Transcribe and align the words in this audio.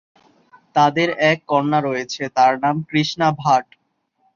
তাদের 0.75 1.07
এক 1.31 1.39
কন্যা 1.47 1.79
রয়েছে, 1.81 2.23
তার 2.37 2.53
নাম 2.63 2.75
কৃষ্ণা 2.89 3.27
ভাট। 3.41 3.65